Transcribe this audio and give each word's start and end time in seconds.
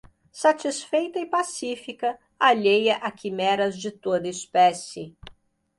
satisfeita 0.31 1.19
e 1.19 1.27
pacífica, 1.27 2.17
alheia 2.39 2.95
a 2.95 3.11
quimeras 3.11 3.77
de 3.77 3.91
toda 3.91 4.27
espécie 4.27 5.15